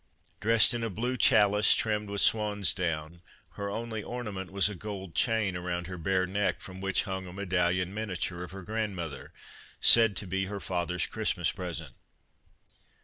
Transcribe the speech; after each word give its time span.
Dressed 0.39 0.73
in 0.73 0.83
a 0.83 0.89
blue 0.89 1.15
challis 1.15 1.75
trimmed 1.75 2.09
with 2.09 2.21
swan's 2.21 2.73
down, 2.73 3.21
her 3.49 3.69
only 3.69 4.01
orna 4.01 4.31
ment 4.31 4.51
was 4.51 4.67
a 4.67 4.73
gold 4.73 5.13
chain 5.13 5.55
around 5.55 5.85
her 5.85 5.99
bare 5.99 6.25
neck 6.25 6.59
from 6.59 6.81
which 6.81 7.03
hung 7.03 7.27
a 7.27 7.33
medallion 7.33 7.93
miniature 7.93 8.43
of 8.43 8.49
her 8.49 8.63
grand 8.63 8.95
mother, 8.95 9.31
said 9.79 10.15
to 10.15 10.25
be 10.25 10.45
her 10.45 10.59
father's 10.59 11.05
Christmas 11.05 11.51
present. 11.51 11.93